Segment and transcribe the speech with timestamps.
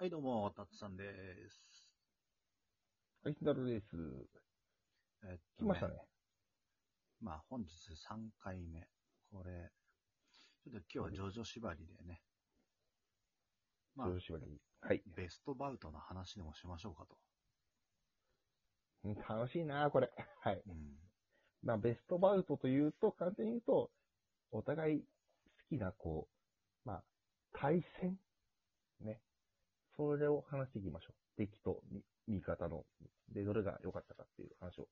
[0.00, 1.02] はい、どうも、たつさんで
[1.50, 1.60] す。
[3.24, 3.96] はい、ヒダルです。
[5.24, 5.94] えっ来ましたね。
[7.20, 8.86] まあ、本日3回目。
[9.32, 9.72] これ、
[10.62, 12.20] ちょっと今日はジョジョ縛りでね。
[13.96, 14.60] まあ上、司り。
[14.82, 15.02] はい。
[15.16, 17.16] ベストバウトの話でもしましょうかと。
[19.02, 20.12] うん楽しいなこれ。
[20.44, 20.62] はい。
[20.64, 20.76] うん。
[21.64, 23.90] まあ、ベストバウトというと、簡単に言うと、
[24.52, 25.06] お互い好
[25.68, 26.28] きな、こ
[26.84, 27.04] う、まあ、
[27.52, 28.16] 対戦
[29.00, 29.20] ね。
[29.98, 31.14] それを話していきましょう。
[31.36, 32.84] 敵と味味方の、
[33.34, 34.88] で、どれが良かったかっていう話を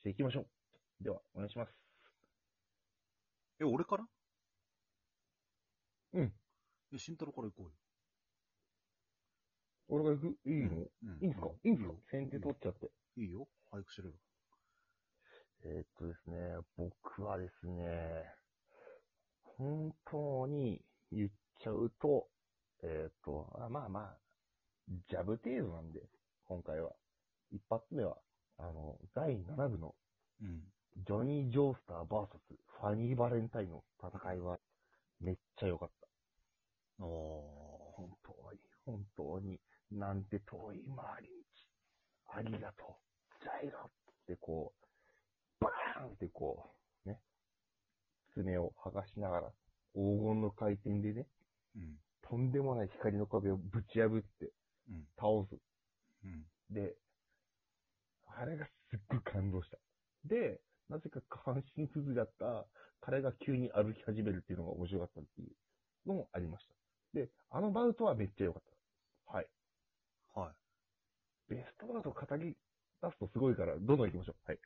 [0.00, 0.46] していきましょう。
[1.02, 1.72] では、お願いします。
[3.58, 4.04] え、俺から？
[6.12, 6.32] うん。
[6.92, 7.72] え、慎太郎から行こうよ。
[9.88, 10.38] 俺が行く？
[10.44, 11.92] いいの、うんいいんすか、いいんすか？
[12.10, 12.90] 先手取っちゃって。
[13.16, 13.48] いいよ。
[13.70, 14.14] 早くしろよ。
[15.64, 16.36] えーっとですね、
[16.76, 18.24] 僕はですね、
[19.42, 21.30] 本当に言っ
[21.62, 22.28] ちゃうと、
[22.82, 24.18] えーっと、あまあまあ、
[24.90, 26.00] ジャブ程度なんで、
[26.46, 26.90] 今回は。
[27.52, 28.16] 一発目は、
[28.58, 29.94] あの、第7部の
[30.42, 30.62] うん。
[31.06, 32.26] ジョニー・ジョースター VS
[32.80, 34.58] ファニー・バレンタインの戦いは
[35.20, 35.90] めっちゃ良かっ
[36.98, 37.04] た。
[37.04, 38.00] おー。
[38.00, 39.60] 本当に、本当に、
[39.92, 41.28] なんて遠い回り
[42.26, 42.38] 道。
[42.38, 43.42] ありがとう。
[43.42, 43.90] ジャイロっ
[44.26, 44.72] てこ
[45.60, 46.72] う、バーンってこ
[47.06, 47.20] う、ね。
[48.34, 49.52] 爪を剥がしながら、
[49.94, 51.26] 黄金の回転でね、
[51.76, 51.96] うん。
[52.22, 54.52] とんでもない光の壁をぶち破って
[54.90, 55.04] うん。
[55.16, 55.56] 倒す。
[56.24, 56.44] うん。
[56.70, 56.94] で、
[58.36, 59.78] あれがすっごい感動した。
[60.24, 62.66] で、なぜか下半身不随だった
[63.00, 66.74] 彼が急に歩き始めるっていうのが面白かったっていうのもありました。
[67.14, 68.62] で、あのバウトはめっちゃ良かっ
[69.26, 69.36] た。
[69.36, 69.46] はい。
[70.34, 70.52] は
[71.48, 72.56] ベストバウトを語り
[73.02, 74.36] 出すとすごいから、どんどん行きましょう。
[74.46, 74.56] はい。
[74.56, 74.58] い。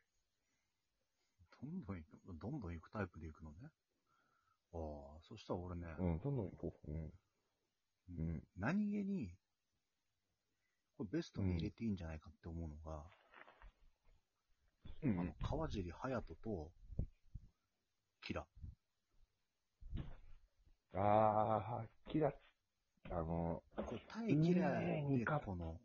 [1.61, 3.69] どんどん行く、どんどん行くタイプで行くのね。
[4.73, 4.77] あ
[5.17, 6.91] あ、そしたら俺ね、うん、どんどん行こう。
[6.91, 7.11] うん。
[8.09, 8.43] うん。
[8.57, 9.31] 何気に、
[10.97, 13.03] これベストに入れていいんじゃないかって思うのが、
[15.03, 16.71] うあの、川尻隼人と、
[18.21, 18.45] キラ。
[20.93, 22.35] あー、キラス。
[23.11, 25.79] あの、これ対キラでねえこの、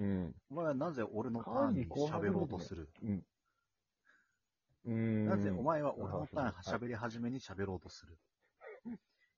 [0.00, 0.34] うん。
[0.50, 2.88] お前はなぜ俺のターンに喋ろうとする？
[3.02, 3.24] うん。
[4.84, 5.26] うん。
[5.26, 8.18] なぜお前は俺のターンはい喋り始めに喋ろうとする？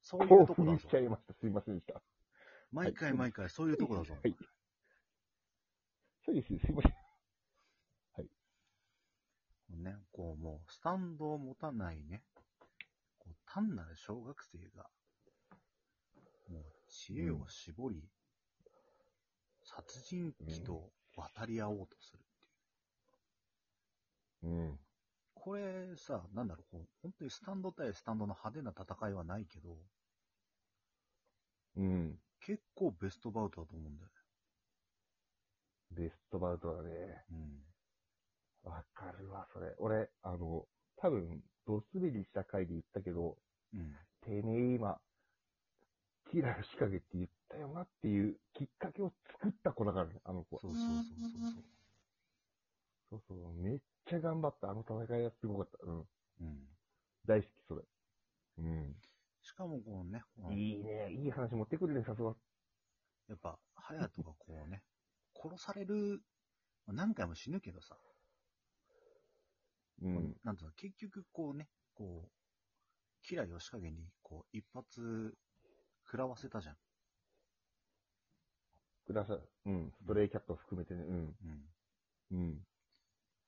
[0.00, 0.96] そういうとこだぞ興奮しち。
[0.96, 1.34] ゃいました。
[1.34, 2.00] すいませんでした。
[2.74, 4.14] 毎回毎回そういうとこだぞ。
[4.20, 4.34] はい。
[6.24, 6.48] そうです。
[6.48, 7.04] すいません。
[9.82, 12.22] ね、こうもう、スタンドを持たないね、
[13.18, 14.84] こう単なる小学生が、
[16.48, 18.02] もう知恵を絞り、
[19.62, 22.22] 殺人鬼と渡り合おうとするっ
[24.40, 24.52] ていう。
[24.52, 24.78] うん。
[25.34, 29.76] これさ、なんだろう、こう本当にスタンド対スタンドの派手な戦いはないけど、
[31.76, 32.18] うん。
[32.46, 34.10] 結構ベストバウトだと思うんだよ
[35.92, 36.90] ベストバウトだね。
[36.90, 37.24] ね。
[38.64, 38.70] うん。
[38.70, 39.74] わかるわ、それ。
[39.78, 40.66] 俺、あの、
[40.96, 43.36] 多分、ドスベリした回で言ったけど、
[43.72, 43.94] うん。
[44.22, 44.98] てめえ今、
[46.30, 50.62] キラー仕掛けって言ったよなっていうきっかけを作った子だからね、あの子は。
[50.62, 51.00] そうそうそうそう
[51.52, 51.64] そう。
[53.10, 54.70] そうそう、めっちゃ頑張った。
[54.70, 55.78] あの戦いがすごかった。
[55.86, 55.98] うん。
[56.40, 56.68] うん。
[57.26, 57.82] 大好き、それ。
[58.58, 58.96] うん。
[59.44, 61.12] しかもこうね、このいいね。
[61.12, 62.34] いい話持ってくるね、さすが。
[63.28, 64.82] やっぱ、隼人がこうね、
[65.34, 66.22] 殺される、
[66.86, 67.96] まあ何回も死ぬけどさ、
[70.02, 70.34] うん。
[70.42, 72.30] なんつうの、結局こうね、こう、
[73.22, 75.36] キラ吉影に、こう、一発、
[76.06, 76.76] 食らわせたじゃん。
[79.06, 79.38] ください。
[79.66, 79.92] うん。
[79.92, 81.04] ストレイキャット含めてね。
[81.04, 81.36] うん。
[82.32, 82.38] うん。
[82.38, 82.66] うん。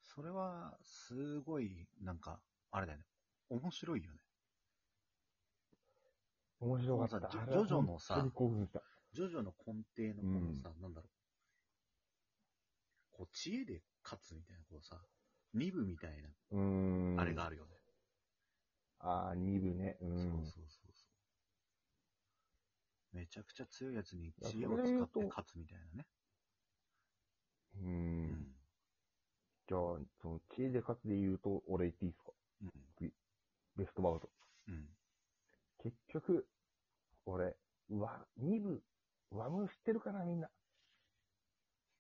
[0.03, 2.39] それは、すごい、なんか、
[2.71, 3.05] あれだよね。
[3.49, 4.21] 面白いよね。
[6.61, 7.29] 面白かった。
[7.31, 8.31] ジョジョのさ。
[9.13, 11.09] ジョジョの根底のこのさ、なんだろ
[13.13, 13.17] う。
[13.17, 15.01] こう、知恵で勝つみたいな、こうさ、
[15.55, 17.21] 二部みたいな、うーん。
[17.21, 17.77] あれがあるよね。
[18.99, 19.99] ああ、二部ね。
[20.01, 20.17] うん。
[20.17, 21.07] そうそうそうそ
[23.13, 23.17] う。
[23.17, 26.07] めちゃくちゃ強いやつに知恵を使って勝つみたいなね。
[27.75, 27.79] う。
[27.79, 28.53] うん
[29.69, 29.81] じゃあ、
[30.23, 32.33] その、知恵で勝つで言うと、俺言っていいですか？
[32.63, 32.71] うん。
[33.77, 34.31] ベストバウト。
[34.69, 34.96] うん。
[35.83, 36.47] 結局、
[37.27, 37.57] 俺、
[37.91, 38.83] わ、二部、
[39.31, 40.49] ワム知ってるかな、みんな。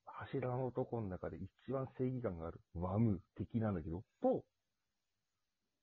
[0.05, 4.45] 柱の男の中で一番正義感がある、ワム敵なんだけど、と、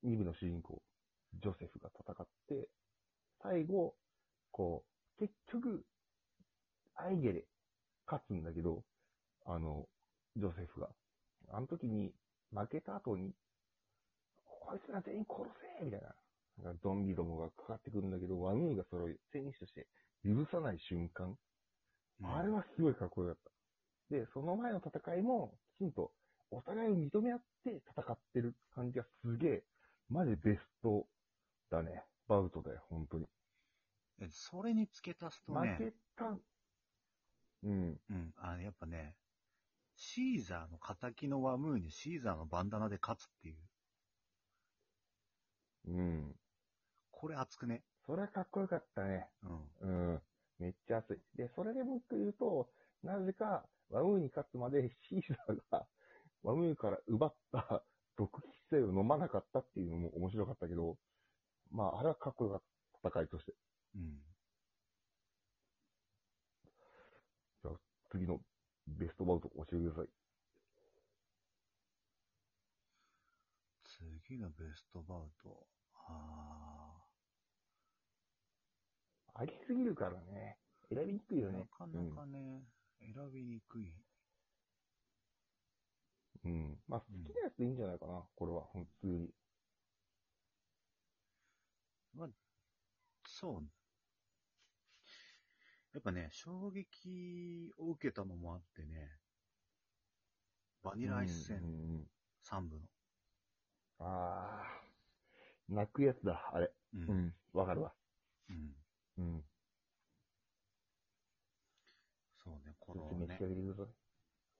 [0.01, 0.81] 二部の主人公、
[1.41, 2.69] ジョセフが戦って、
[3.41, 3.95] 最後、
[4.51, 4.83] こ
[5.17, 5.85] う、結局、
[6.95, 7.45] アイゲで
[8.05, 8.83] 勝つんだけど、
[9.45, 9.87] あの、
[10.35, 10.89] ジョセフが。
[11.49, 12.13] あの時に、
[12.51, 13.33] 負けた後に、
[14.45, 15.43] こいつら全員殺
[15.79, 16.15] せみたいな。
[16.61, 19.87] なんかゾンビどもがかかってくるんだけど、ワムーがそれを戦士として
[20.23, 21.37] 許さない瞬間。
[22.23, 23.37] あれはすごいかっこよかっ
[24.09, 24.15] た。
[24.15, 26.11] で、その前の戦いも、きちんと
[26.51, 29.63] お互いを認め合って戦ってる感じがすげえ、
[30.09, 31.07] マジベスト
[31.71, 32.03] だね。
[32.27, 33.25] バウトだよ、本当に。
[34.21, 36.37] えそれに付け足すとね、負けた、
[37.63, 37.99] うん。
[38.09, 39.15] うん、あの、やっぱね、
[39.95, 43.57] シーザーの仇のワムーにシーザーのバンダナで勝つっていう。
[45.87, 46.35] うん。
[47.23, 47.83] これ熱くね。
[48.05, 49.29] それはかっこよかったね。
[49.81, 50.11] うん。
[50.11, 50.21] うん。
[50.59, 51.17] めっちゃ熱い。
[51.37, 52.67] で、それでもう一個言うと、
[53.01, 55.87] なぜか、ワムーに勝つまでシーザーが、
[56.43, 57.81] ワムーから奪った
[58.17, 60.97] 毒気性を飲まなかったっていうのも面白かったけど、
[61.71, 62.61] まあ、あれはかっこよかっ
[63.01, 63.09] た。
[63.09, 63.53] 戦いとして。
[63.95, 64.19] うん。
[67.61, 67.79] じゃあ、
[68.11, 68.41] 次の
[68.85, 70.09] ベストバウト教えてください。
[74.27, 75.65] 次のベストバウト。
[76.05, 76.83] あ
[79.35, 80.57] ありすぎるからね。
[80.89, 81.59] 選びにくいーよね。
[81.59, 82.63] なかなかね、
[82.99, 83.93] 選びにくい。
[86.43, 86.51] うん。
[86.51, 86.77] うん。
[86.87, 88.21] まあ、好きなやつでいいんじゃないかな。
[88.35, 89.29] これは、普通に。
[93.27, 93.63] そう。
[95.93, 99.11] やっぱね、衝撃を受けたのもあってね、
[100.83, 102.07] バニラアイス戦うんうんうん
[102.43, 102.81] 3部の。
[103.99, 104.81] ああ、
[105.69, 106.71] 泣くやつだ、あれ。
[106.93, 106.97] う。
[106.97, 107.33] うんん。
[107.53, 107.93] わかるわ。
[108.49, 108.75] うん。
[109.17, 109.43] うん。
[112.43, 113.37] そうね、このね。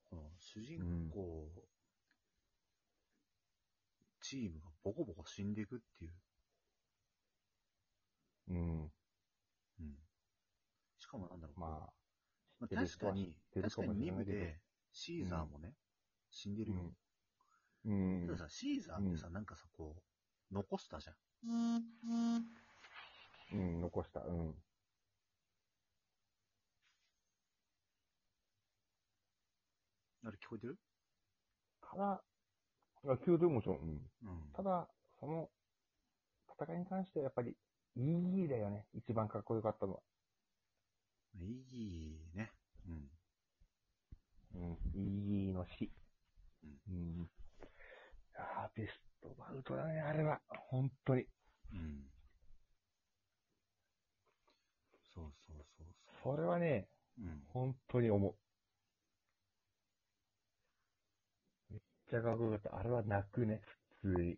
[0.10, 0.80] この主人
[1.14, 1.50] 公、
[4.22, 6.14] チームがボコボコ死んでいくっていう。
[8.50, 8.82] うん。
[9.80, 9.98] うん。
[11.00, 11.60] しかもなんだろう。
[11.60, 11.94] まあ、
[12.60, 14.60] まあ確かに、確かに2もしれないけど部で、
[14.94, 15.74] シーザーもね、
[16.32, 16.96] 死んでるよ。
[17.86, 18.26] うん。
[18.28, 19.98] たださ、シーザーってさ、なんかさ、こ
[20.52, 21.16] う、残したじゃん。
[23.52, 24.22] うん、残した。
[24.22, 24.56] うん。
[30.26, 30.78] あれ聞こえてる？
[31.82, 32.24] ただ、
[33.06, 33.78] あ、急でもちろん。
[33.80, 34.12] うん。
[34.24, 34.52] うん。
[34.54, 34.88] ただ、
[35.20, 35.50] その、
[36.60, 37.58] 戦いに関してはやっぱり、
[37.96, 38.86] イーギーだよね。
[38.94, 40.00] 一番かっこよかったのは。
[41.36, 42.52] いいね。
[42.88, 43.12] うん。
[44.56, 44.78] うん。
[44.94, 45.92] イーギーの死。
[46.64, 47.30] うんうん。
[48.38, 48.92] ああ、ベス
[49.22, 50.42] トバウトだね、あれは。
[50.48, 51.28] 本当に。
[51.74, 52.10] うん。
[55.14, 55.88] そうそうそう
[56.24, 56.88] そそれはね、
[57.20, 57.22] う。
[57.24, 57.44] うん。
[57.50, 58.36] 本当に思う。
[61.70, 61.82] めっ
[62.14, 62.78] ちゃかっこよかった。
[62.78, 63.62] あれは泣くね、
[64.02, 64.38] 普通に。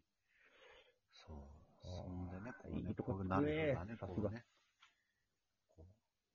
[1.12, 1.38] そう。
[1.84, 4.46] そんでね、こうねいいとここうなるつくねさすがこうね。
[5.76, 5.86] こ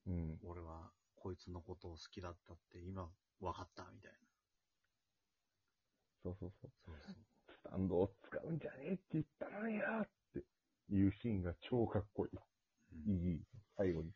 [0.07, 0.33] うん。
[0.33, 3.09] う俺は、こいつのことを好きだったって今、
[3.41, 4.19] 分かった、みたいな。
[6.23, 6.71] そうそうそう。
[6.85, 7.15] そうそう。
[7.49, 10.45] スタンドを使うんじゃねえって言ったのにやって
[10.91, 13.33] いうシーンが超かっこいうんい。
[13.33, 13.41] いい。
[13.79, 14.13] 最後に。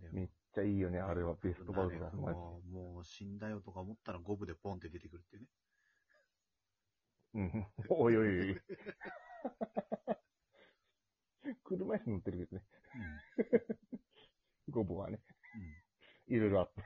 [0.00, 2.10] でめっちゃいいよね、あれはベストバウトだ。
[2.12, 5.48] もう死んだよとか思ったら五分でポンって出てくるっていうね。
[7.34, 7.66] うん。
[7.90, 8.60] おいおいおい。
[11.64, 12.64] 車椅子乗ってるけどね。
[14.76, 15.18] ゴボはね。
[16.28, 16.82] いろいろあって。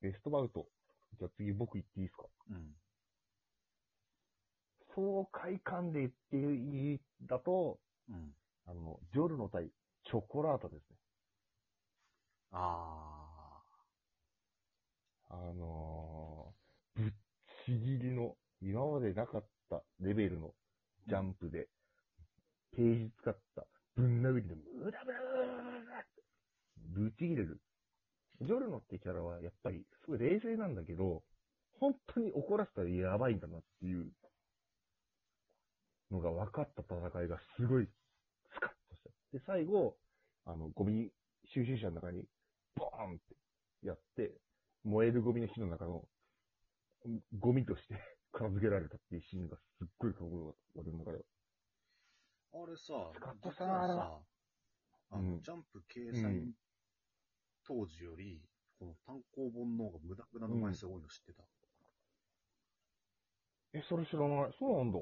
[0.00, 0.68] ベストバウト。
[1.18, 2.24] じゃあ次僕言っていいですか？
[2.50, 2.56] うん。
[2.56, 2.76] うん。
[4.94, 8.32] 爽快感で言っていいだと、うん。
[8.66, 9.70] あの、ジョルの対
[10.04, 10.96] チョコラータですね。
[12.52, 13.60] あ
[15.30, 17.12] あのー、ぶっ
[17.66, 20.54] ちぎりの、今までなかったレベルの
[21.06, 21.68] ジャンプで、
[22.76, 25.57] ページ使った、ぶん殴りで、ムダムダムダムダダって、
[26.98, 27.60] ぶち切れる。
[28.40, 31.22] ジョルノってキャラは、やっぱり、すごい冷静なんだけど、
[31.80, 34.12] 本当に怒らせたらやばいんだなっていう
[36.10, 37.88] のが分かった戦いがすごい
[38.52, 39.10] スカッとした。
[39.32, 39.96] で、最後、
[40.44, 41.10] あの、ゴミ
[41.44, 42.24] 収集車の中に、
[42.74, 44.32] ボーンってやって、
[44.84, 46.04] 燃えるゴミの火の中の、
[47.38, 47.94] ゴミとして
[48.32, 50.80] 片付けられたっていうシーンがすっごいかっこよかった。
[50.80, 51.24] 俺の中では。
[52.52, 52.62] あ。
[52.64, 54.22] あれさ使った、実さ
[55.10, 56.54] あの、うんジャンプ掲う載ん
[57.68, 58.40] 当時より、
[58.78, 61.44] この単行本の方が無駄無駄の枚数多いの知ってた。
[63.74, 64.52] え、それ知らない。
[64.58, 64.98] そうなんだ。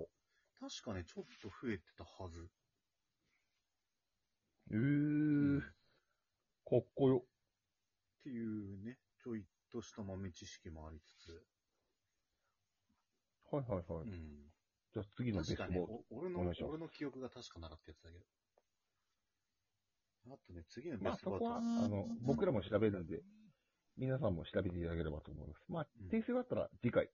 [0.59, 2.51] 確かね、ちょっと増えてたはず。
[4.73, 5.61] えー、
[6.69, 7.23] かっこよ。
[8.21, 11.47] っていうね、ちょいとした豆知識もありつつ、
[13.53, 14.09] はいはいはい。
[14.09, 14.51] うん。
[14.93, 16.05] じゃあ次のベス確かね、トボート。
[16.11, 18.25] お俺のお願いします俺の記憶が確かなかったやつだけど。
[20.29, 21.45] あとね、次のベまあストバウト。
[21.47, 23.23] そこは、あの、僕らも調べるんで、
[23.97, 25.65] 皆さんも調べていただければと思います。
[25.69, 27.09] まあうん、訂正があったら次回、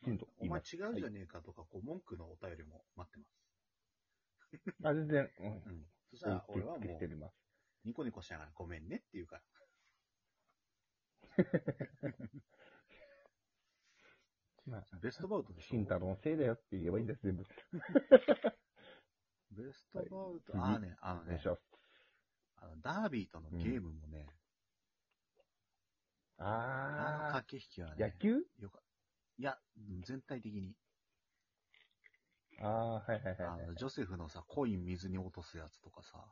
[0.00, 0.76] きちんとおいます。
[0.76, 3.46] 違うじゃねえかとか、こう、文句のお便りも待ってます。
[4.84, 5.46] あ、全然、うん。
[5.46, 5.86] うん。
[6.10, 7.34] そしたら、俺はもうます。
[7.84, 9.42] ニコニコしながらごめんねって言うから。
[14.66, 17.44] まあ、ベストバウトでしょ慎太郎のせいだよって言えばいいんです、全部。
[19.52, 21.75] ベストバウト、はいああね、あのねお願いし、ます。
[22.58, 24.26] あのダービーとのゲームもね、
[26.38, 28.46] あのあ駆け引きはー、ね、野球？
[28.58, 28.80] よか
[29.38, 29.58] いや、
[30.02, 30.74] 全体的に、
[32.60, 33.74] ああ、はいはいはいはいあの、。
[33.74, 36.24] ジョセフのさ、コイン水に落とすやつとかさ、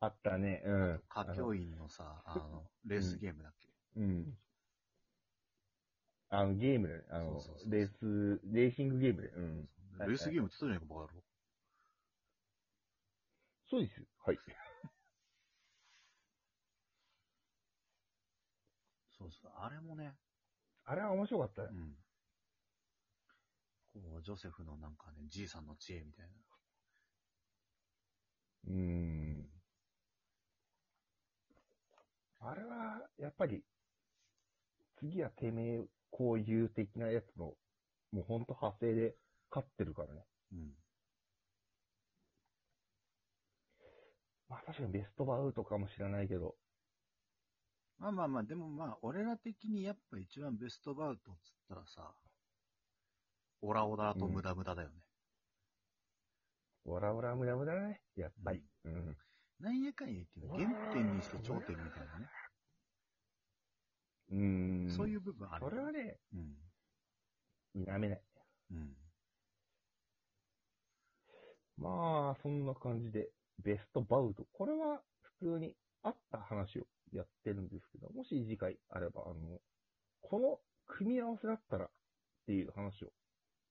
[0.00, 0.94] あったね、うん。
[1.08, 3.68] 歌教員のさ、あの、レースゲームだっけ、
[4.00, 4.36] うん。
[6.30, 9.68] あの、ゲームでね、あのそうそうレース、レーシングゲームで、うん。
[9.98, 11.24] はいレースゲームって言ったじゃないか、バカ野郎。
[13.70, 14.06] そうですよ。
[14.24, 14.38] はい。
[19.18, 20.14] そうそう、あれもね、
[20.84, 21.68] あれは面白かったよ。
[21.72, 21.96] うん。
[23.94, 26.32] こう、ジョセフのなんかね、じいさんの知恵みたいな。
[28.68, 29.48] うーん。
[32.40, 33.62] あれは、やっぱり、
[34.96, 37.54] 次はてめえ、こういう的なやつの、
[38.12, 39.14] もうほんと派生で
[39.50, 40.24] 勝ってるからね。
[40.52, 40.81] うん。
[44.52, 46.54] まあ確かにベストバウトかもしれないけど、
[47.98, 52.12] まあまあまあ、でもまあ、俺ら的にやっぱ一番ベストバウトっつったらさ、
[53.62, 54.94] オラオラとムダムダだよね。
[56.84, 58.02] オラオラムダムだね。
[58.14, 58.62] やっぱり。
[58.84, 59.16] うん。
[59.58, 62.28] なんやかんや言って原点にして頂点みたいなね。
[64.32, 64.90] うーん。
[64.90, 65.64] そういう部分ある。
[65.64, 67.84] それはね、うん。
[67.86, 68.22] 否めない。
[72.32, 73.30] あ、そんな感じで、
[73.62, 74.44] ベストバウト。
[74.52, 75.00] これは
[75.40, 79.60] 普通にあった話をやってるんですけど、もし次回あれば、あの、
[80.20, 81.88] この組み合わせだったらっ
[82.46, 83.12] ていう話を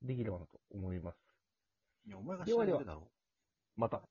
[0.02, 1.18] できればなと思います。
[2.08, 3.12] いや、お前が知ってるだろ。
[3.76, 4.02] また。